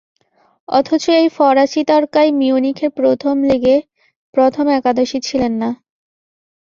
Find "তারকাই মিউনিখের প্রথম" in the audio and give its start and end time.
1.83-3.35